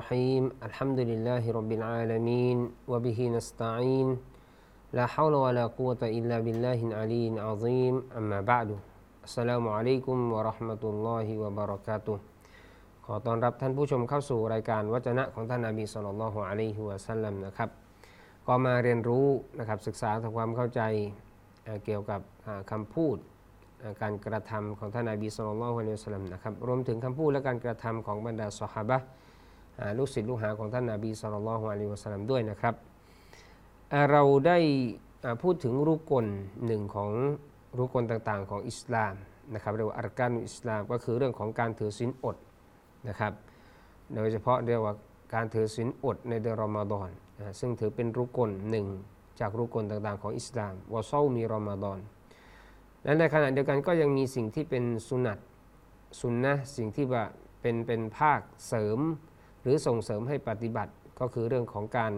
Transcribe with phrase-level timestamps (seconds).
[0.00, 2.58] الرحيم الحمد لله رب العالمين
[2.88, 4.08] وبه نستعين
[4.96, 8.68] لا حول ولا قوة إلا بالله العلي العظيم أما بعد
[9.28, 12.18] السلام عليكم ورحمة الله وبركاته
[13.06, 17.70] ขอต้อนรับท่านผู้ชมเข้าสู่รายการวจนะของท่านนาบีสุลต่านละฮ์อะลัยฮิวะสัลลัมนะครับ
[18.46, 19.26] ก็มาเรียนรู้
[19.58, 20.80] นะครับศึกษาทำความเข้าใจ
[21.84, 22.20] เกี่ยวกับ
[22.70, 23.16] คำพูด
[24.02, 28.98] การกระทำของท่านนาบีสุลต่านละฮ์นะครับรวมถึงคำพูดและการกระทำของบรรดาสหาบะ
[29.98, 32.74] ลูกศิษย์ลูกหาของท่านนาบีสุลต่านละฮ์อะลัยวะสัลลัมด้วยนะครับ
[34.10, 34.58] เราได้
[35.42, 36.26] พูดถึงรุกล
[36.66, 37.10] หนึ่งของ
[37.78, 39.14] รุกลต่างๆ ของอิสลาม
[39.54, 42.36] นะครับเรียกว่าอัรการอิสลามก็คือเรื่องของการถือศีลอด
[43.08, 43.32] นะครับ
[44.14, 44.94] โดยเฉพาะเรียกว่า
[45.34, 47.08] การถือศีลอดในเดือนรอมฎอน
[47.60, 48.86] ซึ่งถือเป็นรุกลหนึ่ง
[49.40, 51.98] จากรุกลต่างๆ ของอิสลามวาเซามีรอมฎอน
[53.04, 55.38] และในขณะเดียวกันก็ยังมีสิ่งที่เป็นสุนัต
[56.20, 57.24] สุนนะสิ่งที่ว่า
[57.60, 58.98] เป็นเป็นภาคเสริม
[59.62, 62.12] หรือส่งเสริมให้ปฏิบัติก็คือเรื่องของการ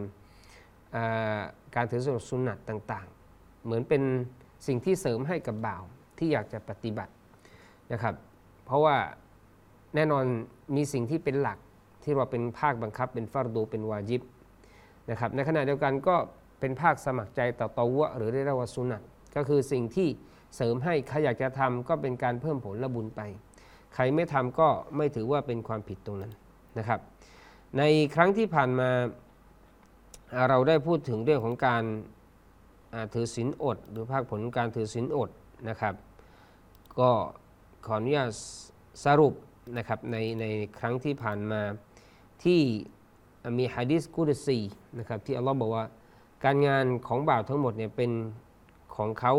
[1.74, 4.02] การถือศีลสุนัตต่างๆ เหมือนเป็น
[4.66, 5.82] สิ่งที่เสริมให้กับบ่าว
[6.18, 7.12] ที่อยากจะปฏิบัติ
[7.92, 8.14] นะครับ
[8.64, 8.96] เพราะว่า
[9.94, 10.24] แน่นอน
[10.76, 11.58] มีสิ่งที่เป็นหลัก
[12.04, 14.22] ที่เราเป็นภาคบังคับ เป็นฟารดูเป็นวาจิบ
[15.10, 16.16] นะครับในขณะเดียวกันก็
[16.60, 19.02] เป็นภาคสมัครใจต่อตวะหรือเรียกว่าสุนัต
[19.36, 20.08] ก็คือสิ่งที่
[20.56, 23.20] เสริมให้ใครอยากจะทำก็เป็นการเพิ่มผลละบุญไป
[23.94, 26.32] ใครไม่ทำก็ไม่ถือว่าเป็นความผิดตรงนั้น
[26.78, 27.00] นะครับ
[27.78, 27.82] ใน
[28.14, 28.90] ครั้งที่ผ่านมา
[30.48, 31.84] เราได้พูดถึงเรื่องของการ
[33.14, 35.30] ถือศีลอด หรือภาคผลการถือศีลอด
[35.68, 35.94] นะครับ
[36.98, 37.10] ก็
[37.86, 38.30] ขออนุญาต
[39.04, 39.34] สรุป
[39.76, 40.44] นะครับในใน
[40.78, 41.60] ครั้งที่ผ่านมา
[42.44, 42.60] ที่
[43.58, 44.58] มีฮะดิษกุดซี
[44.98, 45.84] นะครับที่อัลลอฮ์บอกว่า
[46.44, 48.10] การงานของบ่าวทั้งหมดเนี่ยเป็น
[48.96, 49.34] ของเขา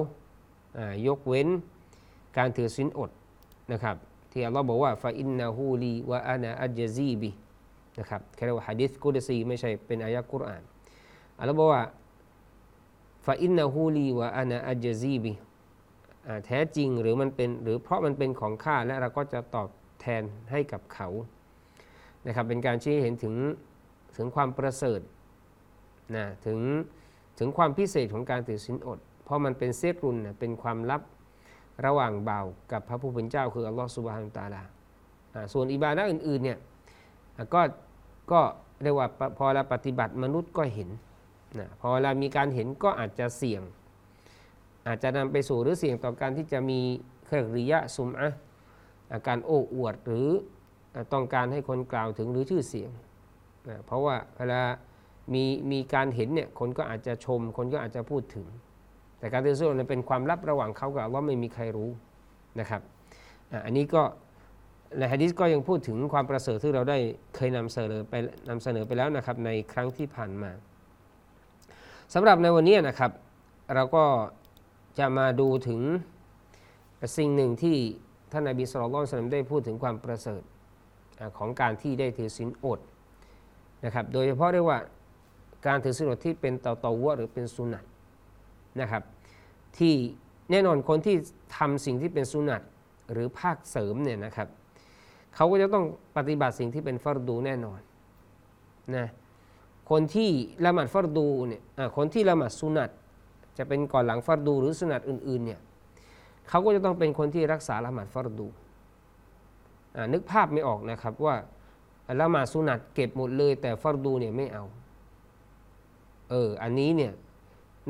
[1.08, 1.48] ยกเว้น
[2.38, 3.12] การถือศีลอด
[3.72, 3.96] นะครับ
[4.32, 7.30] ที่อัลลอฮ์บอกว่าฟาอินนาฮูลีวะอานาอัจซีบิ
[8.00, 10.64] นะครับแค่เรียกว่าฮะดิษกุดซีไม่ใช่เป็นอายะกุรอาน
[11.40, 11.84] อัลลอฮ์บอกว่า
[13.26, 15.32] ฟาอินนาฮูลีวะอานาอัจซีบิ
[16.28, 19.70] อ่าแท้จริงหรือมันเป็นหรือเพราะมันเป็นของข้าและเราก็จะตอบ
[20.02, 21.10] แทนให้กับเขา
[22.26, 23.36] นะครับเป็นการชี้ให้เห็นถึง
[24.18, 25.02] ถึงความประเสริฐ
[26.16, 26.60] นะถึง
[27.40, 31.02] ถึงความพิเศษของการถือศีลอด เพราะมันเป็นเซตรุนนะเป็นความลับ
[31.86, 32.40] ระหว่างเบา
[32.72, 34.64] กับพระผู้เป็นเจ้าคืออัลลอฮฺสุบฮานตาลา
[35.54, 36.58] ส่วนอิบาดะอื่นๆเนี่ย
[37.54, 37.62] ก็
[38.32, 38.42] ก็
[38.82, 39.08] เรียกว่า
[39.38, 40.90] พอเราปฏิบัติมนุษย์ก็เห็น
[41.60, 43.62] นะพอเรามีการเห็นก็อาจจะเสี่ยง
[44.88, 46.80] อาจจะนำไปสู่หรือเสี่ยงต่อการที่จะมี
[47.26, 48.30] เครือริยะซุมอะ
[49.12, 50.30] อาการโอ้อวดหรือ
[51.14, 52.90] ต้องการให้คนกล่าวถึงหรือชื่อเสียง
[53.70, 54.62] นะเพราะว่าเวลา
[55.34, 58.46] มีมีการเห็นเนี่ยคนก็อาจจะชม คนก็อาจจะพูดถึง
[59.20, 61.90] แต่การเตือนสติเป็นความลับระหว่างเขากับว่าไม่มีใครรู้
[62.60, 62.82] นะครับ
[63.66, 64.04] อันนี้ก็
[64.98, 66.98] ในฮะดิษก็ยังพูดถึงความประเสริฐที่เราได้
[67.36, 68.14] เคยนำเสนอไป
[68.50, 70.52] นำเสนอไปแล้วนะครับในครั้งที่ผ่านมา
[72.14, 73.12] สำหรับในวันนี้นะครับ
[73.74, 74.06] เราก็
[75.00, 75.82] จะมาดูถึง
[77.18, 77.78] สิ่งหนึ่งที่
[78.32, 80.42] ท่านนบีสุลต่านได้พูดถึงความประเสริฐ
[81.38, 82.80] ของการที่ได้ถือศีลอด
[83.86, 84.80] นะครับโดยเฉพาะเรียกว่า
[85.68, 87.86] การถือศีลอดที่เป็นเตาเตาวะหรือเป็นสุนัต
[88.82, 89.04] นะครับ
[89.78, 89.94] ที่
[90.52, 91.16] แน่นอนคนที่
[91.58, 92.62] ทำสิ่งที่เป็นสุนัต
[93.12, 94.48] หรือภาคเสริมเนี่ยนะครับ
[95.36, 95.86] เขาก็จะต้อง
[96.18, 97.80] ปฏิบัติสิ่งที่เป็นฟารดูแน่นอน
[98.96, 99.08] นะ
[99.90, 100.30] คนที่
[100.66, 101.62] ละหมาดฟารดูเนี่ย
[101.98, 102.90] คนที่ละหมาดสุนัต
[103.58, 105.60] จะเป็นก่อนหลังฟารดูหรือสุนัตอื่นๆเนี่ย
[106.50, 108.48] เขาก็จะต้องเป็นคนที่รักษาละหมาดฟารดู
[110.14, 111.36] นึกภาพไม่ออกนะครับว่า
[112.22, 114.64] ละหมาดสุนัตเก็บหมดเลย แต่ฟารดูเนี่ยไม่เอา
[116.30, 117.12] เอออันนี้เนี่ย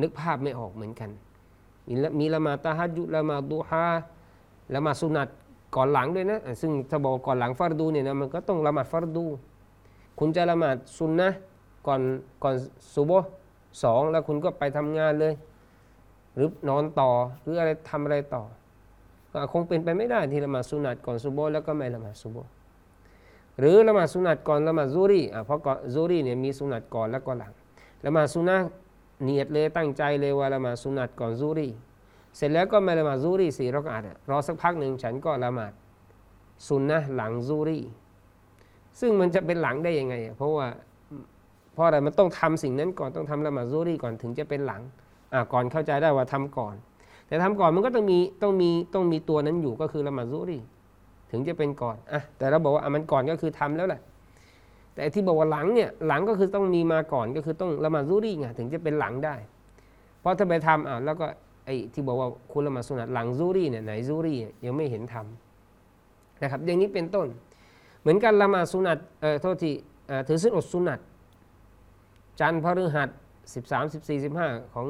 [0.02, 1.10] นึกภาพไม่ออกเหมือนกัน
[1.88, 3.86] มีละมีละหมาดตะฮัดยุละหมาดดูฮา
[4.74, 5.28] ละหมาดสุนัต
[5.76, 9.26] ก่อนหลังด้วยนะ ซึ่งถ้าบอกก่อนหลังฟารดูเนี่ยนะมันก็ต้องละหมาดฟารดู
[10.20, 11.30] คุณจะละหมาดซุนนะ
[11.88, 12.02] ก่อน
[12.44, 12.56] ก่อน
[12.94, 13.12] ซุบ
[13.84, 15.34] สองแล้วคุณก็ไปทำงานเลย
[16.36, 17.10] หรือนอนต่อ
[17.42, 18.44] หรืออะไรทำอะไรต่อ
[19.32, 22.38] ก็คงเป็นไปไม่ได้ที่ละหมาดสุนัตก่อนซุโบแล้วก็ไม่ละหมาดซุโบ
[23.60, 27.52] หรือละหมาดสุนัตก่อนละหมาดซูรีอะเพราะก่อนซูรีเนี่ยมีสุนัตก่อนแล้วก็หลัง
[28.06, 28.64] ละหมาดสุนัต
[29.24, 31.68] เนียดเลยตั้งใจเลยว่าละหมาดสุนัตก่อนซูรี
[32.38, 35.74] เสร็จแล้วก็ม่ละหมาดซูรี่สี่รักอาดรอสักพักหนึ่งฉันก็ละหมาด
[36.68, 37.84] สุนนะหลังซูรี่
[39.00, 40.68] ซึ่งมันจะเป็นหลังได้ยังไง เพราะว่า
[41.74, 44.82] เพราะอะไรมันต้องทำสิ่งนั้นก่อนต้องทำละหมาดซูรี่ก่อนถึงจะเป็นหลัง
[45.34, 46.76] อ่าก่อนเข้าใจได้ว่าทำก่อน
[47.28, 50.60] แต่ทำก่อนมันก็ต้องมีต้องมีต้องมีตัวนั้นอยู่ก็คือละหมาดซุรี
[51.32, 54.02] ถึงจะเป็นก่อนอะแต่เราบอกว่าอะมันก่อนก็คือทำแล้วแหละ
[54.94, 59.36] แต่ที่บอกว่าหลังเนี่ยหลังก็คือต้องมีมาก่อนก็คือต้องละหมาดซุรีไงถึงจะเป็นหลังได้
[60.20, 61.28] เพราะถ้าไปทำอะแล้วก็
[61.66, 67.28] ไอ้ที่บอกว่าคุณละมาสุนัตหลังซุรีเนี่ยไหนซุรียังไม่เห็นทำนะครับ อย่างนี้เป็นต้น
[68.02, 69.72] เหมือนกันละมาสุนัตเออโทษที
[70.28, 71.00] ถือศีลอดสุนัต
[72.40, 73.10] จันทร์พฤหัส
[73.54, 74.88] สิบสามสิบสี่สิบห้าของ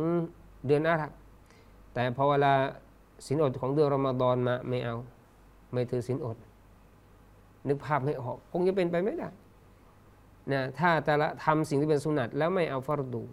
[0.68, 1.12] เดือนอาหรับ
[1.94, 2.54] แต่พอเวลา
[3.26, 4.96] ศีลอดของเดือนรอมฎอนมาไม่เอา
[5.74, 6.38] ไม่ถือศีลอด
[7.68, 9.30] นึกภาพไม่ออก คงจะเป็นไปไม่ได้
[10.52, 13.24] นะถ้าแต่ละทำสิ่งที่เป็นสุนัตแล้วไม่เอาฟารดู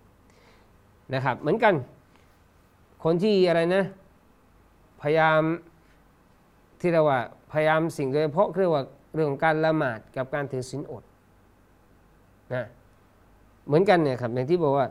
[1.14, 1.75] นะครับ เหมือนกัน
[3.02, 3.85] คนที่อะไรนะ
[5.02, 5.41] พยายาม
[6.81, 7.20] ที่เราว่า
[7.52, 11.02] พยายามสิ่งโดยเฉพาะเรียกว่าเรื่องของการละหมาดกับการถือศีลอด
[12.55, 12.67] นะ
[13.67, 14.87] เหมือนกันเนี่ยครับอย่างที่บอกว่า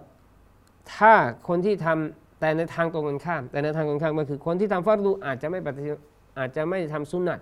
[0.96, 1.14] ถ้า
[1.48, 5.84] คนที่ทำแต่ในทางตรงกันข้าม แต่ในทางตรงกันข้ามก็คือคนที่ทำฟารดูอาจจะไม่ปฏิ
[6.40, 7.40] อาจจะไม่ทำสุนัต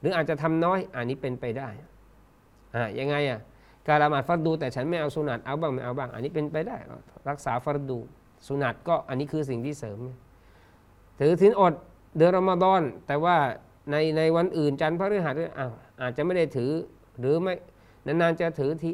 [0.00, 1.68] หรืออาจจะทำน้อยอันนี้เป็นไปได้
[2.74, 3.40] อ่ายังไงอะ
[3.88, 6.76] การละหมาดฟัรดู แต่ฉันไม่เอาสุนัตเอาบ้างไม่เอาบ้าง อันนี้เป็นไปได้
[7.28, 7.98] รักษาฟัรดู
[8.46, 9.98] สุนัตก็อันนี้คือสิ่งที่เสริม
[11.20, 11.74] ถือทินอด
[12.16, 13.36] เดือนรอมฎอน แต่ว่า
[13.90, 15.72] ในในวันอื่นจันทร์พฤหัสอ้าว
[16.02, 16.70] อาจจะไม่ได้ถือ
[17.20, 17.54] หรือไม่
[18.06, 18.90] นานๆจะถือที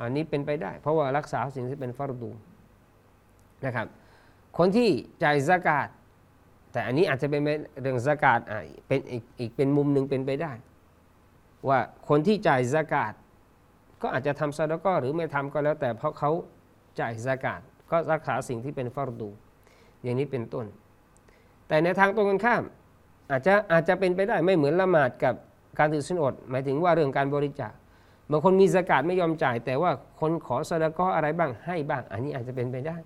[0.00, 2.30] อันนี้เป็นไปได้ เพราะว่ารักษาสิ่งที่เป็นฟัรดู
[3.64, 3.86] นะครับ
[4.58, 4.88] คนที่
[5.22, 5.88] จ่ายสกาด
[6.72, 7.40] แต่อันนี้อาจจะเป็น
[7.82, 10.52] เรื่องสกาดอ่าเป็นอีกอีกเป็นมุมหนึ่งเป็นไปได้
[11.68, 11.78] ว่า
[12.08, 13.12] คนที่จ่ายสกาด
[14.02, 16.30] ก็อาจจะทำซาดก็หรือไม่ทำก็แล้วแต่เพราะเขา
[17.00, 17.60] จ่ายสกาด
[17.90, 19.28] ก็รักษาสิ่งที่เป็นฟารดู
[20.02, 20.66] อย่างนี้เป็นต้น
[21.68, 22.62] แต่ในทางตรงกันข้าม
[23.30, 25.34] อาจจะอาจจะเป็นไปได้ไม่เหมือนละหมาดกับ
[25.78, 27.72] การถือสินอด หมายถึงว่าเรื่องการบริจาค
[28.30, 29.90] บางคนมีสกาดไม่ยอมจ่าย แต่ว่า
[30.20, 32.96] คนขอซาดก็อะไรบ้างให้บ้าง อันนี้อาจจะเป็นไปได้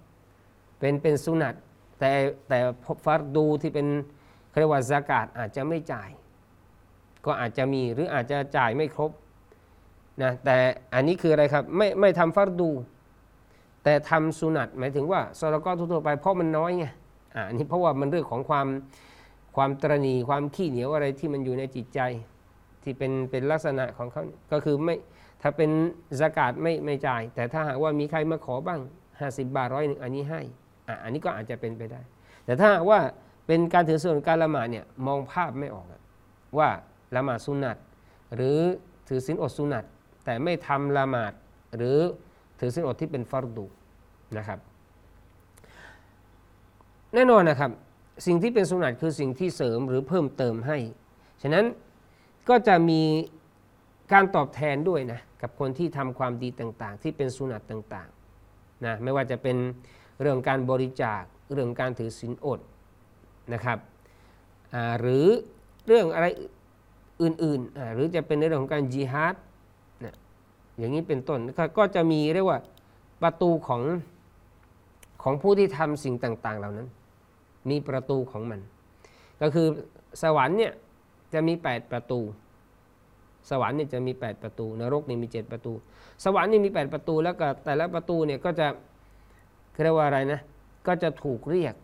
[0.79, 1.55] เป็นเป็นสุนัต
[2.01, 2.11] แต่
[2.49, 2.59] แต่
[3.05, 3.87] ฟารดูที่เป็น
[4.59, 6.11] เรียกว่าสกาดอาจจะไม่จ่าย
[7.25, 9.11] ก็อาจจะมีหรืออาจจะจ่ายไม่ครบ
[10.23, 10.57] นะแต่
[10.95, 12.71] อันนี้คืออะไรครับไม่ไม่ทำฟัรดู
[13.85, 16.85] แต่ทำสุนัตหมายถึงว่าซอลก็ทั่วไปเพราะมันน้อยไง
[17.49, 18.67] อันนี้เพราะว่ามันเรื่องของความ
[19.57, 22.01] ความตรณีความขี้เหนียวอะไรที่มันอยู่ในจิตใจ
[22.83, 24.95] ที่เป็นเป็นลักษณะของเขาก็คือไม่
[25.43, 25.71] ถ้าเป็น
[26.21, 28.81] สกาดไม่ไม่จ่าย แต่ถ้าหากว่ามีใครมาขอบ้าง
[29.19, 30.41] 50 บาทร้อยหนึ่งอันนี้ให้
[30.89, 32.01] อะอันนี้ก็อาจจะเป็นไปได้
[32.45, 33.01] แต่ถ้าว่า
[33.47, 35.87] เป็นการถือส่วนการละหมาดเนี่ยมองภาพไม่ออก
[36.59, 36.69] ว่า
[37.17, 37.77] ละหมาดสุนัต
[38.35, 38.59] หรือ
[39.09, 39.85] ถือสินอดสุนัต
[40.25, 41.33] แต่ไม่ทำละหมาด
[41.77, 41.99] หรือ
[42.65, 43.67] ถือสินอดที่เป็นฟารดู
[44.39, 44.59] นะครับ
[47.15, 47.71] แน่นอนนะครับ
[48.27, 50.79] สิ่งที่เป็นสุนัตคือสิ่งที่เสริมหรือเพิ่มเติมให้
[51.43, 51.65] ฉะนั้น
[52.49, 53.03] ก็จะมี
[54.13, 59.57] การตอบแทนด้วยนะกับคนที่ทำความดีต่างๆ ที่เป็นสุนัตต่างๆนะไม่ว่าจะเป็น
[60.21, 61.23] เรื่องการบริจาค
[61.53, 62.61] เรื่องการถือศีลอด
[63.55, 63.79] นะครับ
[65.01, 65.27] หรือ
[65.87, 66.27] เรื่องอะไร
[67.23, 69.35] อื่นๆ หรือจะเป็นในเรื่องของการจิฮาด
[70.83, 71.41] อย่างนี้เป็นต้น
[71.79, 72.59] ก็จะมีเรียกว่า
[73.23, 73.83] ประตูของ
[75.23, 76.89] ของผู้ที่ทำสิ่งต่าง ๆ เหล่านั้น
[77.71, 78.61] มีประตูของมัน
[79.41, 79.67] ก็คือ
[80.23, 80.73] สวรรค์เนี่ย
[81.35, 82.21] จะมี 8 ประตู
[83.51, 85.73] สวรรค์เนี่ยจะมี 8 ประตู นรกนี่มี 7 ประตู
[86.25, 88.67] สวรรค์นี่มี 8 ประตูแล้วก็แต่ละประตูเนี่ยก็จะ
[89.83, 90.41] เรียกว่าอะไรนะ
[90.87, 91.75] ก็จะถูกเรียก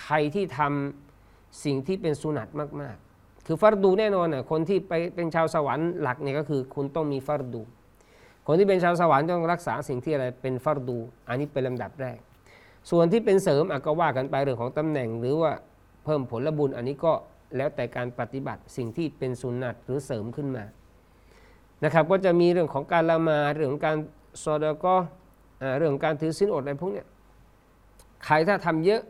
[0.00, 2.48] ใครที่ทำสิ่งที่เป็นสุนัต
[2.80, 7.62] มาก ๆ คือฟัรดูแน่นอนน่ะคนที่ไปเป็นชาวสวรรค์หลักเนี่ยก็คือคุณต้องมีฟัรดู
[8.46, 10.98] คนที่เป็นชาวสวรรค์ต้องรักษาสิ่งที่อะไรเป็นฟัรดู
[11.28, 12.18] อันนี้เป็นลำดับแรก
[12.90, 15.52] ส่วนที่เป็นเสริมก็ว่ากันไปเรื่องของตำแหน่ง หรือว่า
[16.04, 17.12] เพิ่มผลบุญอันนี้ก็
[17.56, 20.64] แล้วแต่การปฏิบัติสิ่งที่เป็นสุนัตหรือเสริมขึ้นมา
[21.84, 23.96] นะครับก็จะมีเรื่องของการละมาเรื่องของการ
[24.42, 24.94] ซอดก็
[25.78, 27.06] เรื่องการถือสินอดอะไรพวกเนี้ย
[28.24, 29.02] ใครถ้าทำเยอะ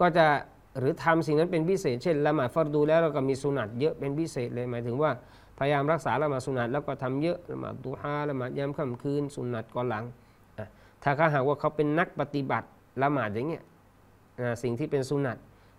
[0.00, 0.26] ก็จะ
[0.78, 5.10] หรือทำสิ่งนั้นเป็นพิเศษ เช่นละหมาดฟัรดูแล้วเราก็มีสุนัตเยอะเป็นพิเศษเลยหมายถึงว่า
[5.58, 10.04] พยายามรักษาละหมาดสุนัตแล้วก็ทำเยอะละหมาดดูฮาละหมาดยามค่ำคืนสุนัตก่อนหลัง
[11.02, 12.68] ถ้าเขาหากว่าเขาเป็นนักปฏิบัติ
[13.02, 13.64] ละหมาดอย่างเงี้ย
[14.62, 15.36] สิ่งที่เป็นสุนัต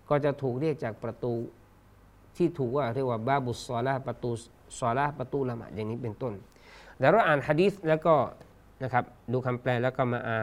[0.10, 1.34] ก็จะถูกเรียกจากประตู
[2.38, 4.32] ที่ถูกว่าเรียกว่าบาบุสซอลาประตู
[4.80, 6.34] ซอลาประตูละหมาดอย่างนี้เป็นต้น
[6.98, 8.16] เดี๋ยวเราอ่านฮะดีษแล้วก็
[8.84, 10.38] นะครับดูคำแปลแล้วก็มาอา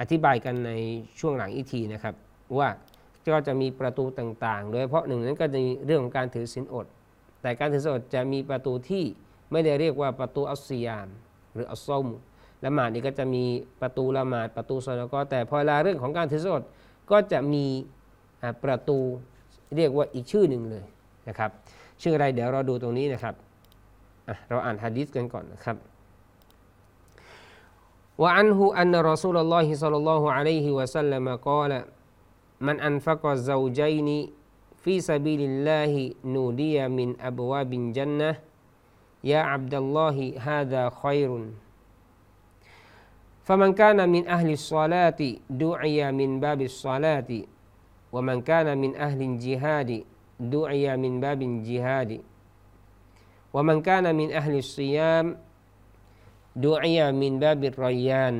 [0.00, 0.72] อธิบายกันใน
[1.18, 2.14] ช่วงหลังอีกทีนะครับ
[2.58, 2.68] ว่า
[3.34, 6.86] ก็จะมีประตูต่างๆ โดยเฉพาะหนึ่งนั้นก็จะมีเรื่องของการถือศีลอด
[7.42, 9.04] แต่การถือศีลดจะมีประตูที่
[9.50, 11.08] ไม่ได้เรียกว่าประตูอัสซียาม
[11.54, 12.06] หรืออัสซม
[12.64, 13.44] ละหมาดนี่ก็จะมี
[13.80, 16.62] ประตูละหมาดประตูสอนก็แต่พอเวลาเรื่องของการถือศีลด
[17.10, 17.64] ก็จะมี
[18.64, 18.98] ประตู
[19.76, 20.84] เรียกว่าอีกชื่อหนึ่งเลย
[21.28, 21.50] นะครับ
[22.02, 23.34] ชื่ออะไรเดี๋ยวเราดูตรงนี้นะครับ
[24.48, 25.76] เราอ่านฮะดิษกันก่อนนะครับ
[28.22, 31.76] ว่าอันหูอันรอสูลลอฮิสัลลัลลอฮุอะลัยฮิวะสัลลัมกล่
[56.88, 58.34] دعي من باب الريان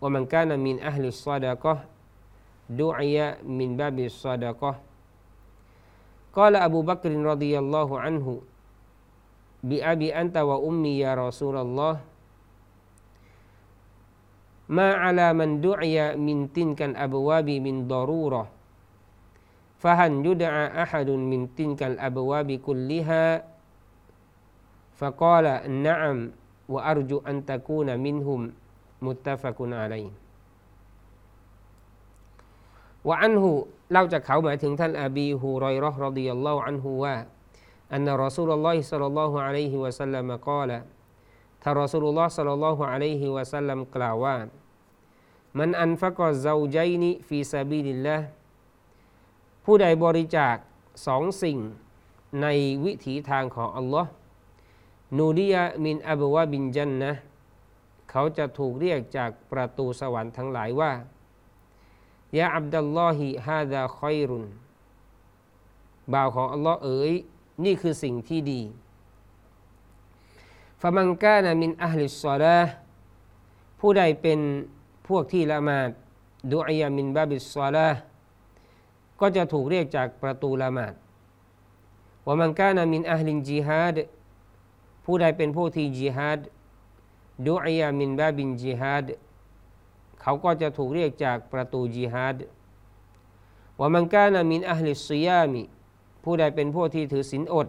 [0.00, 4.70] ومن كان من أهل الصدقة دعي من باب الصدقة
[6.34, 8.26] قال أبو بكر رضي الله عنه
[9.64, 12.00] بأبي أنت وأمي يا رسول الله
[14.68, 18.48] ما على من دعي من تلك الأبواب من ضرورة
[19.78, 23.44] فهل يدعى أحد من تلك الأبواب كلها؟
[24.96, 26.30] فقال نعم
[26.68, 28.52] وأرجو أن تكون منهم
[29.02, 30.10] متفق عليه.
[33.04, 37.16] وعنه เล่าจากเขาหมายถึงท่านอบีฮูรอยรอรดิยัลลอฮุอันฮูว่า
[37.92, 40.82] أن رسول الله صلى الله عليه وسلم กล่าว
[41.62, 44.36] ท่านรอซูลุลลอฮ์สัลลัลลอฮุอะลัยฮิวะสัลลัมกล่าวว่า
[45.58, 48.16] من أنفق زوجين في سبيل الله
[49.64, 50.56] ผู้ใดบริจาค
[51.06, 51.58] สองสิ่ง
[52.42, 52.46] ใน
[52.84, 54.10] วิถีทางของอัลลอฮ์
[55.18, 57.12] นูดียามินอับวะบินจันนะ
[58.10, 60.90] เขาจะถูกเรียกจากประตูสวรรค์ทั้งหลายว่า
[62.38, 64.44] ยาอับดัลลอฮิฮาดาคอยรุน
[66.12, 67.12] บ่าวของอัลลอฮ์เอ๋ย
[67.64, 68.62] นี่คือสิ่งที่ดี
[70.80, 72.58] ฟามังกานามินอัลลิสซอลา
[73.80, 74.40] ผู้ใดเป็น
[75.08, 75.90] พวกที่ละหมาด
[76.52, 77.88] دعي من باب الصلاة
[79.20, 80.94] ก็จะถูกเรียกจากประตูละหมาด
[82.26, 83.96] ومن كان من أهل الجهاد
[85.04, 86.40] ผู้ใดเป็นพวกที่จิฮาด
[87.46, 89.06] دعي من باب الجهاد
[90.22, 92.36] เขาก็จะถูกเรียกจากประตูจิฮาด
[93.78, 95.62] ومن كان من أهل الصيام
[96.24, 97.68] ผู้ใดเป็นผู้ที่ถือศีลอด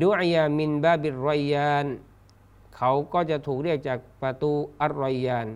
[0.00, 1.86] دعي من باب الريان
[2.76, 5.48] เขาก็จะถูกเรียกจากประตูอัลรอยาน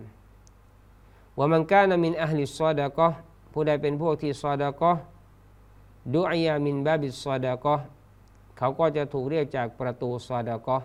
[1.37, 3.07] ومن كان من أهل الصدقة ก็
[3.51, 7.75] ผู้ใดเป็นพวกที่ซอดะเกาะฮ์ دعي من باب الصدقة
[8.57, 10.77] เขาก็จะถูกเรียกจากประตูซอดะก็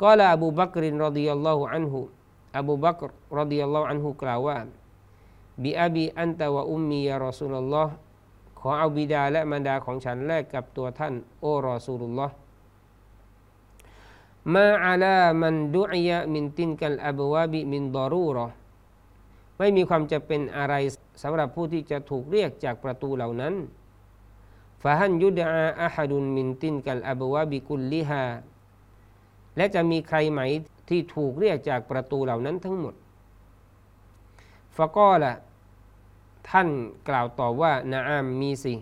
[0.00, 2.00] ก็ละอบูบักรินรดิยัลลอฮุอันฮุ
[2.56, 3.04] อบูบักร
[3.38, 4.58] รดิยัลลอฮุอันฮุกล่าวว่า
[5.62, 7.92] بأبي أنت وأمي يا رسول الله
[8.58, 12.34] ขอเอาบิดาและมารดาของฉันแลกกับตัวท่าน โอ้รอสูลุลลอฮ์
[14.54, 18.46] มาอาลามันดุอายะมินตินกัลอับวาบิมินดอรูรอ
[19.58, 20.74] ไม่มีความจะเป็นอะไร
[21.22, 23.54] สำหรับผู้ที่จะถูกเรียกจากประตูเหล่านั้น
[24.82, 28.24] ฟาฮันยุดอาอาฮัดุนมินตินกัลอับวาบิกุลลิฮา
[29.56, 30.40] และจะมีใครไหม
[30.88, 32.94] ที่ถูกเรียกจากประตูเหล่านั้นทั้งหมด
[34.76, 35.34] ฟะก็ละ
[36.50, 36.68] ท่าน
[37.08, 38.74] กล่าวตอบว่านาอามมีสิ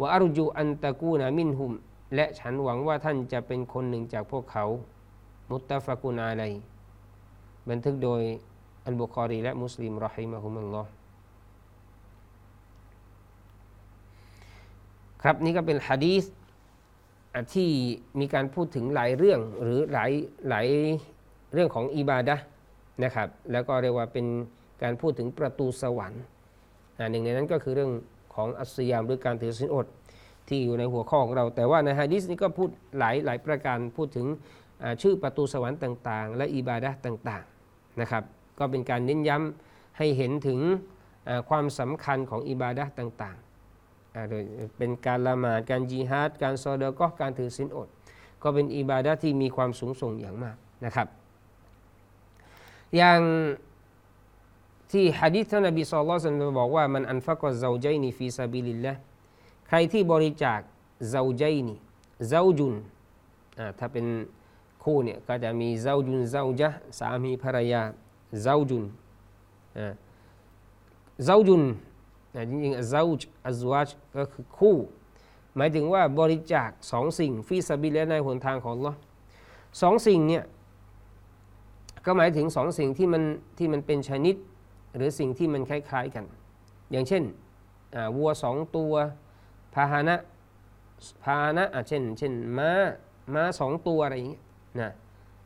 [0.00, 1.72] ว่าอารจูอันตะกูนามินหุม
[2.14, 4.64] และฉันหวังว่าท่านจะเป็นคนหนึ่งจากพวกเขา
[5.50, 6.42] มุตตะฟะกุนาไล
[7.68, 8.22] บันทึกโดย
[8.86, 10.90] อัลบุคอรีและมุสลิมรอฮิมะฮุมัลลอฮ์
[15.22, 16.24] ครับนี่ก็เป็นฮะดีษ
[17.54, 17.70] ที่
[18.20, 20.10] มีการพูดถึงหลายเรื่องหรือหลาย
[20.48, 20.66] หลาย
[21.52, 22.36] เรื่องของอิบาดะ
[23.04, 24.26] นะครับ แล้วก็เรียกว่าเป็น
[24.82, 26.22] การพูดถึงประตูสวรรค์
[27.10, 27.92] หนึ่งในนั้นก็คือเรื่อง
[28.34, 29.86] ของอัสยามหรือการถือศีลอด
[30.48, 32.68] ที่อยู่ในหัวข้อของเรา แต่ว่าในฮะดิษนี้ก็พูด
[32.98, 34.26] หลายหลายประการพูดถึง
[35.02, 38.22] ชื่อประตูสวรรค์ต่าง ๆ และอิบาดะต่างๆนะครับ
[38.58, 40.60] ก็เป็นการเน้นย้ำให้เห็นถึง
[41.48, 43.49] ความสำคัญของอิบาดะต่างๆ
[44.30, 44.42] โดย
[44.76, 47.88] เป็นการละหมาดการจีฮาดการซอเดก็การถือศีลอด
[48.42, 51.06] ก็เป็นอิบาดะที่มีความสูงส่งอย่างมากนะครับ
[52.96, 53.20] อย่าง
[54.92, 58.92] ที่ฮะดิษท่านนบีสุลต่านบอกว่าمن أنفق زوجين في سبيل الله
[59.68, 60.60] ใครที่บริจาค
[61.10, 62.74] زوجين زوج
[63.78, 64.06] ถ้าเป็น
[64.82, 67.82] คู่เนี่ยก็จะมีเซาจุนเซาจะสามีภรรยา
[68.42, 68.84] เซาจุน
[71.24, 71.62] เซาจุน
[72.34, 74.76] นะจริงๆซาอจอัซวาจก็คือคู่
[75.56, 78.92] หมายถึงว่าบริจาคสองสิ่งفي سبيل الله ในหนทางของอัลลอฮ์
[79.82, 80.44] สองสิ่งเนี่ย
[82.06, 83.22] ก็หมายถึงสองสิ่งที่มัน
[83.58, 84.36] ที่มันเป็นชนิด
[84.96, 86.24] หรือสิ่งที่มันคล้ายๆกัน
[86.90, 87.22] อย่างเช่น
[88.16, 88.92] วัวสองตัว
[89.74, 90.16] พาหนะ
[91.24, 92.70] พาหนะเช่น เช่นม้า
[93.34, 94.42] ม้าสองตัวอะไรอย่างเงี้ย
[94.80, 94.90] นะ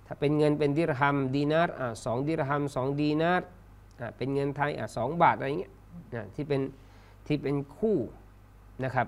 [0.06, 1.74] ถ้าเป็นเงินเป็นดิรฮัมดีนาร์
[2.04, 3.48] สองดิรฮัมสองดีนาร์
[4.16, 5.73] เป็นเงินไทยสองบาทอะไรอย่างเงี้ย
[6.14, 6.60] นะที่เป็น
[7.26, 7.98] ที่เป็นคู่
[8.84, 9.06] นะครับ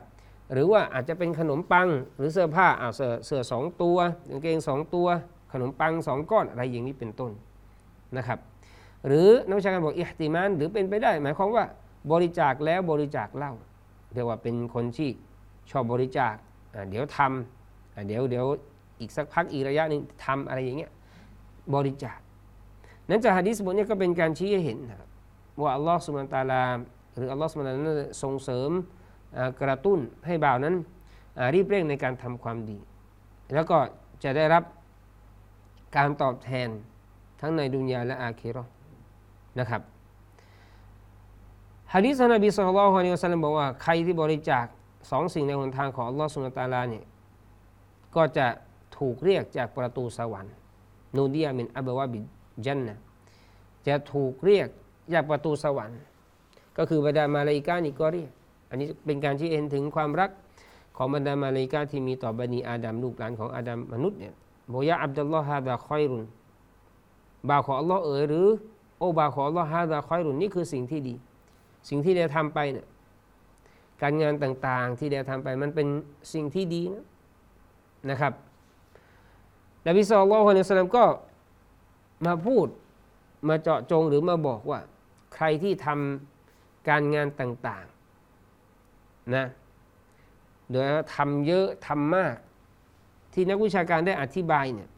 [0.52, 3.99] หรือว่าอาจจะเป็นขนมปังหรือเสื้อผ้าอ่าเสื้อเสื้อสองตัว
[4.31, 5.07] กางเกงสองตัว
[5.52, 7.33] ขนมปังสองก้อนอะไรอย่างนี้เป็นต้น
[8.16, 8.38] นะครับ
[9.07, 11.64] หรือนักวิชาการบอกอิฮติมานหรือเป็นไปได้ หมายความว่า
[12.12, 13.52] บริจาคแล้วบริจาคเล่า
[14.14, 15.11] เรียกว่าเป็นคนที่
[15.71, 16.35] ชอบบริจาค
[16.90, 18.47] เดี๋ยวทำเดี๋ยวเดี๋ยว
[19.00, 20.90] อีกสักพักอีกระยะหนึ่งทำอะไรอย่างเงี้ย
[21.75, 22.19] บริจาค
[23.09, 25.06] นั้นจากฮะดิษบทนี้ก็เป็นการชี้ให้เห็นนะครับ
[25.63, 26.63] ว่าอัลลอฮ์สุบานตาลา
[27.17, 27.81] หรืออัลลอฮ์สุบานตาลา
[28.23, 28.71] ส่งเสริม
[29.63, 30.75] กระตุ้นให้บ่าวนั้น
[31.55, 32.79] รีบเร่งในการทำความดี
[33.55, 33.79] แล้วก็
[34.25, 34.63] จะได้รับ
[35.97, 36.69] การตอบแทน
[37.41, 38.73] ทั้งในดุนยาและอาคิเราะห์
[39.59, 39.83] นะครับ
[41.95, 44.67] ฮะดีษนบีสุลต่านละฮ์อะลัยฮิวะสัลลัมบอกว่าใครที่บริจาค
[45.11, 47.05] สองสิ่งในหนทางของอัลลอฮ์สุลตาลาเนี่ย
[48.17, 48.47] ก็จะ
[48.99, 50.55] ถูกเรียกจากประตูสวรรค์
[51.17, 52.21] นูดียมินอับวาบิ
[52.67, 52.99] จันนะ
[53.87, 54.69] จะถูกเรียก
[55.15, 56.01] จากประตูสวรรค์
[56.79, 58.23] ก็คือบรรดามาลาอิกานี่ก็เรี
[58.71, 60.31] อันนี้เป็นการที่เห็นถึงความรัก
[60.97, 64.35] ของบรรดามาลาอิกาที่มีต่อบันีอาดัมลูกหลานของอาดัมมนุษย์เนี่ย
[64.73, 66.25] บอยาอับดุลลอฮ์ฮาดะคอยรุน
[67.49, 68.47] บ่าวของอัลลอฮ์เอ๋ยหรือ
[68.99, 71.15] โอ้บ่าวของอัลลอฮ์ฮาดะคอยรุนนี่คือสิ่งที่ดี
[71.89, 72.87] สิ่งที่เราทำไปเนี่ย
[74.03, 75.87] การงานต่างๆที่เราทำไปมันเป็น
[76.33, 77.05] สิ่งที่ดีนะ
[78.11, 78.33] นะครับ
[79.87, 81.05] นบีสุลต่านละสลัมก็
[82.27, 82.67] มาพูด
[83.49, 84.81] มาเจาะจงหรือมาบอกว่า
[85.35, 89.47] ใครที่ทำการงานต่างๆนะ
[90.71, 92.35] โดยทำเยอะทำมาก
[93.33, 94.88] ที่นักวิชาการได้อธิบายเนี่ย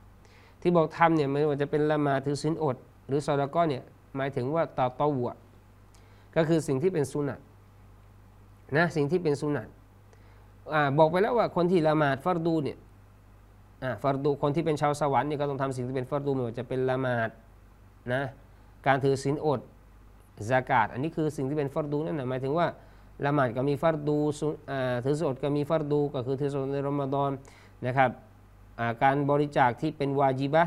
[0.61, 3.85] ที่บอกทำเนี่ยไม่ว่าจะเป็นละมาถือศีลอด หรือซอดก้อเนี่ย
[4.17, 5.27] หมายถึงว่าตาตอว
[6.37, 7.41] ก็คือสิ่งที่เป็นสุนัต
[8.77, 9.69] นะสิ่งที่เป็นสุนัต
[10.99, 12.79] บอกไปแล้วว่าคนที่ละหมาดฟัรดูเนี่ย
[14.03, 17.31] ฟัรดูคนที่เป็นชาวสวรรค์เนี่ยก็ต้องทำสิ่งที่เป็นฟัรดูไม่ว่าจะเป็นละหมาด
[18.13, 18.23] นะ
[18.87, 19.61] การถือศีลอด
[20.51, 22.67] ซากาตอันนี้คือสิ่งที่เป็นฟัรดูนั่นนะหมายถึงว่า
[23.25, 24.19] ละหมาดก็มีฟัรดู
[25.05, 27.31] ถือศีลอดก็มีฟัรดูก็คือถือศีลในรอมฎอน
[27.87, 28.11] นะครับ
[29.03, 30.65] การบริจาคที่เป็นวาจิบะ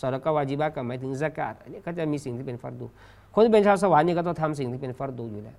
[0.00, 2.86] สอดก็วาจิบะก็หมายถึงซากาตอันนี้ก็จะมีสิ่งที่เป็นฟัรดู
[3.32, 5.58] คนที่เป็นชาวสวรรค์นี่ก็ต้องทำสิ่งที่เป็นฟัรดูอยู่แล้ว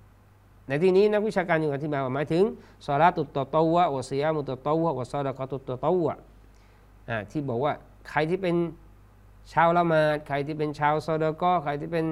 [0.68, 2.44] ในที่นี้นักวิชาการยังอธิบายว่าหมายถึง
[2.86, 6.16] สลาตุตตตวะวะเสียมุตตวะวะซอดกตุตตวะ
[7.30, 7.72] ที่บอกว่า
[8.10, 8.56] ใครที่เป็น
[9.52, 12.06] ชาวละหมาดใครที่เป็นชาวซอดก็ใครที่เป็น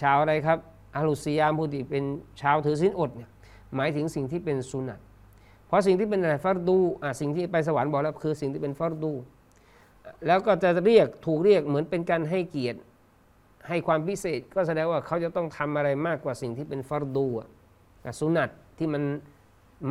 [0.00, 0.58] ชาวอะไรครับ
[0.96, 2.04] อาลุซียามผู้ที่เป็น
[2.40, 3.30] ชาวถือศีลอดเนี่ย
[3.76, 5.00] หมายถึงสิ่งที่เป็นสุนัต
[5.66, 6.78] เพราะสิ่งที่เป็นอะไรฟัรดู
[7.20, 9.12] สิ่งที่ไปสวรรค์บอกแล้วคือสิ่งที่เป็นฟัรดู
[10.26, 12.78] แล้วก็จะเรียกถูกเรียกเหมือนเป็นการให้เกียรติ
[13.68, 17.26] ให้ความพิเศษก็แสดงว่าเขาจะต้องทำอะไรมากกว่าสิ่งที่เป็นฟัรดู
[18.20, 19.02] สุนัตที่มัน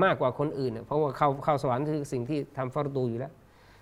[0.03, 3.33] มากกว่าคนอื่น เพราะว่าเข้าเข้าสวรรค์คือสิ่งที่ทำฟัรดูอยู่แล้ว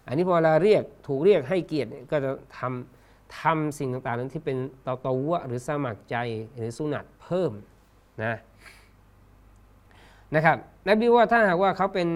[0.08, 3.01] อันนี้พอเราเรียกถูกเรียกให้เกียรติก็จะทำ
[3.40, 6.16] ทำสิ่งต่างๆนั้นที่เป็นตอตวะหรือสมัครใจ
[6.56, 7.52] หรือสุนัตเพิ่ม
[8.24, 8.36] นะ
[10.36, 12.08] นะครับนบีว่าถ้าหากว่าเขาเป็น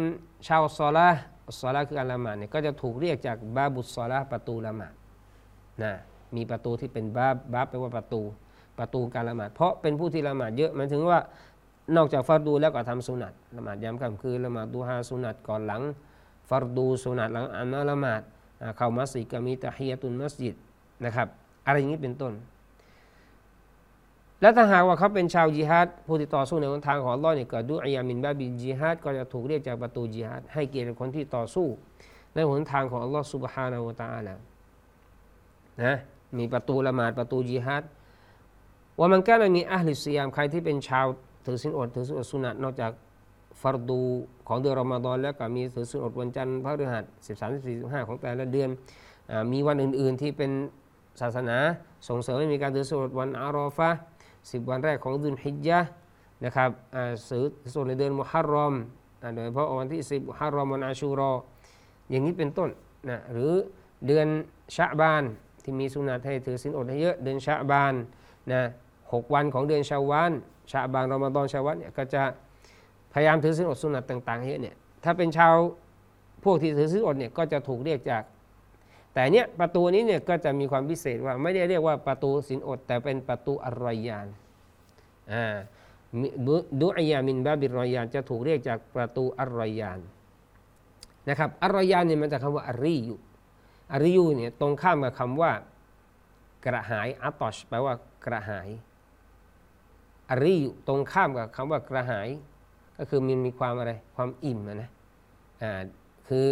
[0.48, 1.08] ชาวซอลา
[1.60, 4.94] ซอลาคือการละหมาดเนี่ยก็จะถูกเรียกจากบาบุซอลาประตูละหมาด
[5.84, 5.94] นะ
[6.36, 8.22] มีประตูที่เป็นบาบบาบแปลว่าประตู
[8.80, 11.20] ประตูการละหมาดเพราะเป็นผู้ที่ละหมาดเยอะมันถึงว่า
[11.96, 15.82] นอกจากฟัรดูแล้วก็ทำสุนัตละหมาดยามค่ำคืนละหมาดดูฮาสุนัตก่อนหลัง
[16.50, 18.22] ฟัรดูสุนัตหลังอันละหมาด
[18.78, 20.56] เข้ามัสยิดก็มีตะฮียตุนมัสยิด
[21.04, 21.28] นะครับ
[21.66, 22.34] อะไรอย่างนี้เป็นต้น
[24.42, 31.68] และถ้าหากว่าเขาเป็นชาวจิฮัดผู้ที่ต่อสู้ในหนทางของอัลลอฮ์เนี่ยก็دعي من باب الجهادก็จะถูกเรียกจากประตูจิฮัดให้เกียรติคนที่ต่อสู้
[32.34, 34.36] ในหนทางของอัลลอฮ์سبحانه وتعالى
[35.84, 35.96] นะ
[36.38, 37.84] มีประตูละหมาดประตูจิฮัด
[39.00, 41.06] ومن كان من أهل الصيامใครที่เป็นชาว
[41.46, 42.92] ถือศีลอดถือศีลอดสุนัตนอกจาก
[43.62, 44.02] ฟัรดู
[44.48, 48.70] ของเดือนรอมฎอนแล้วก็มีถือศีลอดวันจันทร์พระฤหัสสิบสามสิบสี่สิบห้าของแต่ละเดือน
[49.52, 50.52] มีวันอื่นๆที่เป็น
[51.22, 51.58] ศาสนา
[52.08, 53.90] ส่งเสริมให้มีการถือสินอดวันอารอฟะ
[54.52, 55.80] สิบวันแรกของเดือนฮิจญะ
[56.46, 56.70] นะครับ
[57.30, 58.74] สือส่วนในเดือนมุฮัรรอม
[59.36, 61.32] โดยเฉพาะวันที่สิบมุฮัรรอมวันอาชูรอ
[62.10, 62.70] อย่างนี้เป็นต้น
[63.10, 63.52] นะหรือ
[64.08, 64.28] เดือน
[64.76, 65.24] ชะบาน
[65.64, 67.94] ที่มีสุนัตให้ถือสินอดให้เยอะเดือนชะบาน
[68.52, 68.62] นะ
[69.14, 70.32] หกวันของเดือนชาววัน
[70.72, 72.24] ชาบางรอมฎอนชาววันเนี่ยก็จะ
[73.14, 75.56] พยายามถือศีลอดสุนัตต่างๆเยอะเนี่ยถ้าเป็นชาว
[76.44, 78.24] พวกที่ถือศีลอดเนี่ยก็จะถูกเรียกจาก
[79.16, 84.28] แต่เนี้ยประตูนี้เนี่ยก็จะมีความพิเศษว่าไม่ได้เรียกว่าประตูศีลอด แต่เป็นประตูอรอยาน
[85.34, 85.56] อ่า
[86.80, 90.00] ดูอายามินบาบิรอยานจะถูกเรียกจากประตูอรอยาน
[91.30, 93.16] นะครับอรอยานเนี่ยมันจะคำว่าอรียู
[93.94, 95.52] อรียูเนี่ยตรงข้ามกับคำว่า
[96.66, 97.94] กระหายอัตชแปลว่า
[98.26, 98.70] กระหาย
[100.30, 102.30] อรีอยู่ตรงข้ามกับคำว่ากระหาย
[102.98, 104.90] ก็คือมันมีความอะไรความอิ่มนะ
[105.62, 105.72] อ่า
[106.28, 106.46] คือ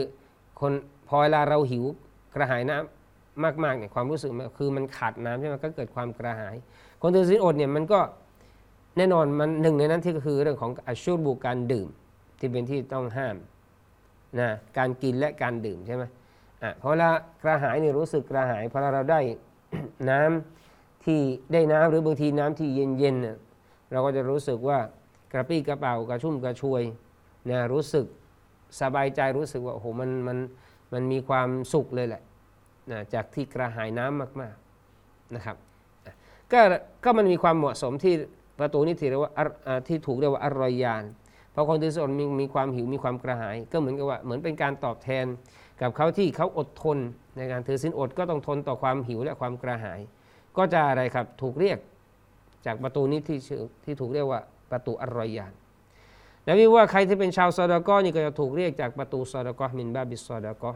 [0.60, 0.72] คน
[1.08, 1.86] พอเวลาเราหิว
[2.34, 6.56] กระหายน้ำมากๆเนี่ยความรู้สึกคือมันขาดน้ำใช่ไหมก็เกิดความกระหาย
[7.02, 8.00] คนถือศีลอดเนี่ยมันก็
[8.98, 11.88] แน่นอนมันหนึ่งในนั้นที่ก็คือเรื่องของอชูบูการดื่ม
[12.40, 13.36] ที่เป็นที่ต้องห้าม
[14.40, 16.04] นะการกินและการดื่มใช่ไหม
[16.64, 17.10] อะพอเวลา
[17.44, 19.20] กระหายเนี่ยรู้สึกกระหายพอเราได้
[20.10, 21.20] น้ำที่
[21.54, 24.80] ได้น้ำหรือบางทีน้ำที่เย็นๆเราก็จะรู้สึกว่า
[25.34, 26.84] กระปี้กระเป๋ากระชุ่มกระชวย
[27.50, 28.06] นะรู้สึก
[28.82, 30.38] สบายใจรู้สึกว่าโอ้โหมันมัน
[30.94, 32.22] มันมีความสุขเลยแหละ
[32.92, 35.58] นะจากที่กระหายน้ำมากๆนะครับ
[36.52, 36.60] ก็
[37.04, 38.14] ก็มันมีความเหมาะสมที่
[38.60, 39.32] ประตูนี้ถือว่า
[39.88, 41.04] ที่ถูกเรียกว่าอรอยยาน
[41.52, 45.26] เพราะคนที่สนมีมีความหิวมีความกระหาย ก็เหมือนกับว่าเหมือนเป็นการตอบแทน
[45.82, 46.98] กับเขาที่เขาอดทน
[47.38, 50.00] ในการถือศีลอดก็ต้องทนต่อความหิวและความกระหาย
[50.58, 51.78] ก็จะอะไรครับถูกเรียก
[52.66, 53.40] จากประตูนี้ที่
[53.84, 54.40] ที่ถูกเรียกว่า
[54.72, 55.54] ประตูอรรอยาน
[56.48, 60.72] นบีว่าใครที่เป็นชาวซอดากอนี่ก็จะถูกเรียกจากประตูซอดากอมินบาบิซอดากอ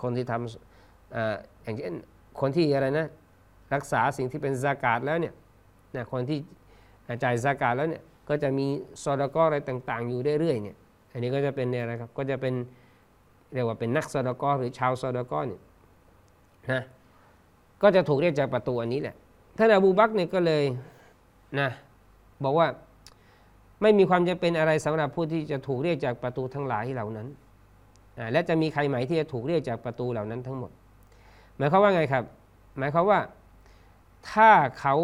[0.00, 1.94] คนที่ทำอ่าอย่างเช่น
[2.40, 3.06] คนที่อะไรนะ
[3.74, 5.34] รักษาสิ่งที่เป็นซากาศแล้วเนี่ย
[5.96, 6.38] นะคนที่
[7.24, 8.66] จ่ายซากาศแล้วเนี่ยก็จะมี
[9.02, 10.76] ซอดากออะไรต่าง ๆ อยู่เรื่อยๆเนี่ย
[11.12, 12.54] อันนี้ก็จะเป็นอะไรครับก็จะเป็น
[13.52, 15.60] เรียกว่าเป็นนักซอดากอหรือชาวซอดากอเนี่ย
[16.72, 16.82] นะ
[17.82, 19.16] ก็จะถูกเรียกจากประตูอันนี้แหละ
[19.58, 20.64] ท่านอบูบักเนี่ยก็เลย
[21.60, 21.68] นะ
[22.44, 22.66] บอกว่า
[23.84, 27.28] ไม่มีความจำเป็นอะไรสำหรับผู้ที่จะถูกเรียกจากประตูทั้งหลายเหล่านั้น
[28.32, 30.70] และจะมีใครไหมที่จะถูกเรียกจากประตูเหล่านั้นทั้งหมด
[31.56, 32.24] หมายความว่าไงครับ
[32.78, 33.20] หมายความว่า
[34.30, 34.96] ถ้าเขา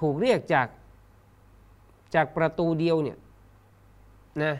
[0.00, 0.68] ถูกเรียกจาก
[2.14, 3.18] จากประตูเดียวเนี่ย
[4.42, 4.54] นะ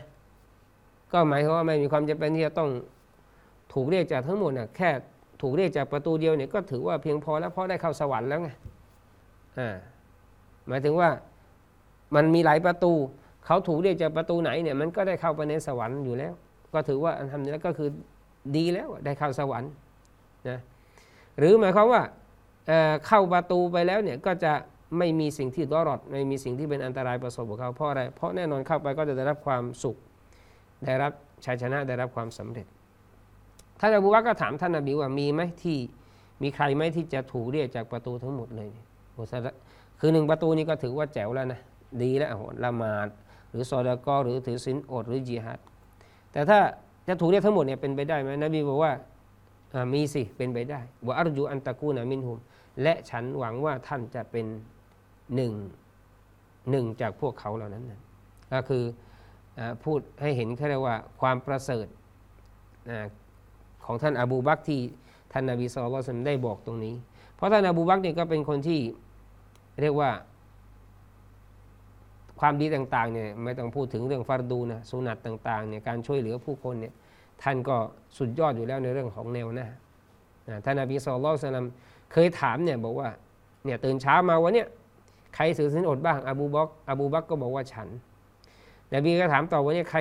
[1.11, 2.69] ก็หมายความว่าไม่มีความจำเป็นที่จะต้อง
[3.73, 4.89] ถูกเรียกจากทั้งหมดนะแค่
[5.41, 8.49] ถูกเรียกจากประตูเดียวเนี่ยก็ถือว่าเพียงพอแล้วเพราะได้เข้าสวรรค์แล้วไง
[9.59, 9.75] อ่า
[10.67, 11.09] หมายถึงว่า
[12.15, 12.93] มันมีหลายประตู
[13.45, 16.33] เขาถูกเรียกจากประตูไหนเนี่ยมันก็ได้เข้าไปในสวรรค์อยู่แล้ว
[16.73, 17.89] ก็ถือว่าอันทำนี้ก็คือ
[18.55, 19.71] ดีแล้วได้เข้าสวรรค์
[20.49, 20.59] นะ
[21.37, 22.01] หรือหมายความว่า
[22.67, 24.53] เเข้าประตูไปแล้วเนี่ยก็จะ
[24.97, 29.97] ไม่มีสิ่งที่ดอรอดไม่มีสิ่งที่เป็นอันตรายประสบกับเขาเพราะอะไรเพราะแน่นอนเข้าไปก็จะได้รับความสุข
[30.83, 31.11] ได้รับ
[31.45, 32.67] ชัยชนะได้รับความสำเร็จ
[33.79, 35.77] ท่านอบูบักก็ถามท่านนบีว่ามีไหมที่
[36.41, 38.69] มีใครไหมที่จะถูกเรียกจากประตูทั้งหมดเลย
[39.13, 39.23] โอ้
[39.99, 41.61] คือหนึ่งประตูนี้ก็ถือว่าแจ๋วแล้วนะ
[42.01, 42.29] ดีแล้ว
[42.63, 43.07] ละหมาด
[43.49, 45.59] หรือซอดากอหรือถือศีลอดหรือจิฮัด
[46.31, 46.59] แต่ถ้า
[47.07, 48.91] จะถูกเรียกทั้งหมดเนี่ยเป็นไปได้ไหมนบีบอกว่า
[49.93, 52.37] มีสิเป็นไปได้ว่าอัรจูอันตะกูนามินหุม
[52.81, 54.45] และฉันหวังว่าท่านจะเป็น
[55.35, 55.53] หนึ่ง
[56.71, 58.01] หนึ่งจากพวกเขาเหล่านั้นนะ
[58.53, 58.83] ก็คือ
[59.57, 61.87] อพูดให้เห็นแค่ว่าความประเสริฐ
[63.85, 64.79] ของท่านอบูบักที่
[65.31, 66.95] ท่านนาบีสุลต่านได้บอกตรงนี้
[67.35, 68.79] เพราะท่านอบูบักเนี่ยก็เป็นคนที่
[69.81, 70.09] เรียกว่า
[72.39, 76.93] ความดีต่างๆเนี่ยไม่ต้องพูดถึงเรื่องฟารดูนะสุนัตต่างๆเนี่ยการช่วยเหลือผู้คนเนี่ย
[77.43, 77.75] ท่านก็
[78.17, 79.67] สุดยอดอยู่แล้วในเรื่องของแนวหน้า
[80.65, 81.67] ท่านนบีสุลต่าน
[82.13, 83.09] เคยถามเนี่ยบอกว่า
[83.65, 84.67] เนี่ยตื่นเช้ามาวันเนี้ย
[85.35, 87.87] ใครสือสินอดบ้างอบูบักอบูบักก็บอกว่าฉัน
[88.93, 89.99] นบีก็ถามต่อวันนี้ใคร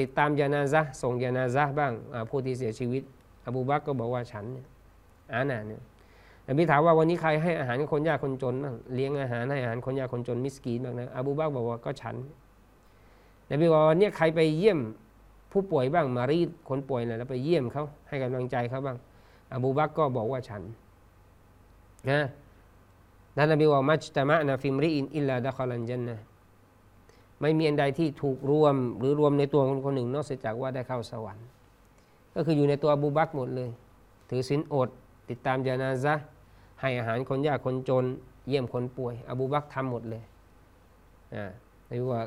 [0.00, 1.92] ติดตามยานาซะส่งยานาซะบ้าง
[2.30, 3.02] ผู้ที่เสียชีวิต
[3.46, 4.66] อบูบักก็บอกว่าฉันเนี่ย
[5.32, 5.80] อ่าน่ะเนี่ย
[6.48, 12.16] นบีถามว่าวันนี้ใครให้อาหารคนยากคนจนบ้างเลี้ยงอาหารให้อาหารคนยากคนจนมิสกีนบ้างนะอบูบักบอกว่าก็ฉัน
[13.50, 14.78] นบีบอกวันนี้ใครไปเยี่ยม
[15.52, 18.96] ผู้ป่วยบ้างمريضคนป่วยนะแล้วไปเยี่ยมเขาให้กำลังใจเขาบ้าง
[19.52, 20.62] อบูบักก็บอกว่าฉัน
[22.10, 22.20] นะ
[23.36, 26.18] ท่านนบีว่า ما اجتمعن في امرئ إلا دخل الجنة
[27.40, 31.46] ไม่มีอันใดที่ถูกรวมหรือรวมในตัวคนคนหนึ่ง นอกจากว่าได้เข้าสวรรค์
[32.34, 33.70] ก็คืออยู่ในตัวอบูบักหมดเลย
[34.30, 34.88] ถือศีลอด
[35.30, 36.14] ติดตามจานาซะ
[36.80, 38.04] ให้อาหารคนยากคนจน
[38.48, 40.22] เยี่ยมคนป่วย อบูบักทำหมดเลย
[41.34, 41.50] อ่า
[41.88, 42.20] หรือว่า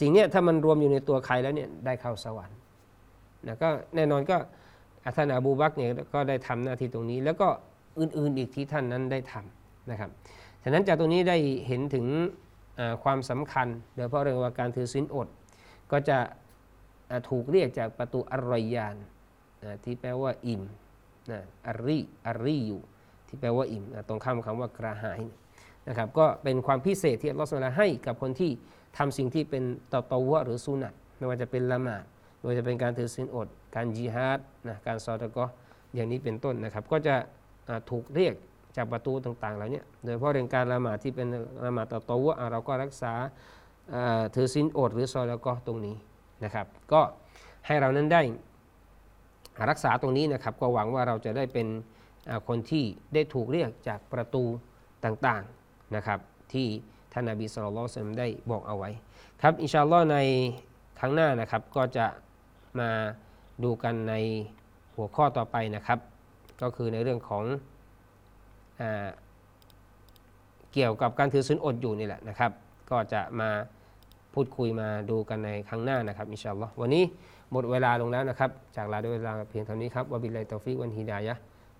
[0.00, 2.58] สิ่งนี้ถ้ามันรวมอยู่ในตัวใครแล้วเนี่ยได้เข้าสวรรค์
[3.46, 4.36] นะก็แน่นอนก็
[5.16, 7.48] ท่านอบูบักเนี่ยก็ได้ทำหน้าที่ตรงนี้ แล้วก็
[7.98, 10.10] อื่นๆอีกที่ท่านนั้นได้ทำนะครับ
[10.62, 11.36] ฉะนั้นจากตรงนี้ได้
[11.66, 12.06] เห็นถึง
[13.02, 15.28] ความสำคัญ โดยเฉพาะเรื่องว่าการถือศีลอด
[15.92, 16.18] ก็จะ
[17.28, 18.96] ถูกเรียกจากประตูอรอยาน
[19.84, 20.62] ที่แปลว่าอิ่ม
[21.66, 22.82] อารีอารีอยู่
[23.32, 25.20] ที่แปลว่าอิ่มตรงคำคำว่ากระหาย
[25.88, 28.50] นะครับก็เป็นความพิเศษที่อัลลอฮฺให้กับคนที่
[28.98, 32.04] ทำสิ่งที่เป็นตอตวะหรือสุนัตไม่ว่าจะเป็นละหมาด
[32.36, 35.44] ไม่ว่าจะเป็นการถือศีลอด การจิฮาดนะการซอดก็
[35.94, 37.14] อย่างนี้เป็นต้นนะครับ ก็จะ
[37.90, 38.34] ถูกเรียก
[38.76, 41.28] จากประตูต่างๆเหล่านี้โดยเฉพาะเรื่องการละหมาดที่เป็น
[41.64, 43.12] ละหมาดต่อตัวเราก็รักษา
[44.34, 45.96] ถือศีลอด หรือซอยแล้วก็ตรงนี้
[46.44, 47.00] นะครับ ก็
[47.66, 48.22] ให้เรานั้นได้
[49.70, 51.66] รักษาตรงนี้นะครับ ก็หวังว่าเราจะได้เป็น
[52.48, 54.44] คนที่ได้ถูกเรียกจากประตู
[55.04, 56.18] ต่างๆนะครับ
[56.52, 56.66] ที่
[57.12, 58.90] ท่านนาบีสุลต่านได้บอกเอาไว้
[59.42, 60.18] ครับอินชาอัลลอฮ์ใน
[60.98, 62.06] ครั้งหน้านะครับก็จะ
[62.80, 62.90] มา
[63.64, 64.14] ดูกันใน
[64.96, 65.98] หัวข้อต่อไปนะครับ
[66.62, 67.44] ก็คือในเรื่องของ
[70.72, 72.50] เกี่ยวกับการถือศีลอดอยู่นี่แหละนะครับ
[72.90, 73.50] ก็จะมา
[74.34, 77.04] พูดคุยมาดูกันในครั้งหน้านะครับอินชาอัลลอฮ์วันนี้
[77.52, 81.34] หมดเวลาลงแล้วนะครับ จากลาด้วยเวลาเพียงเท่านี้ครับوبالله التوفيق والهداية